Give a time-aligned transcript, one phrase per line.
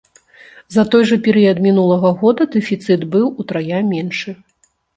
[0.75, 4.39] За той жа перыяд мінулага года дэфіцыт быў утрая меншы.